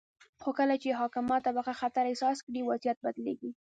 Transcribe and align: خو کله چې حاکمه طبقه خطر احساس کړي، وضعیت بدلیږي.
خو 0.41 0.49
کله 0.59 0.75
چې 0.81 0.97
حاکمه 0.99 1.37
طبقه 1.47 1.73
خطر 1.81 2.03
احساس 2.09 2.37
کړي، 2.45 2.61
وضعیت 2.63 2.97
بدلیږي. 3.05 3.51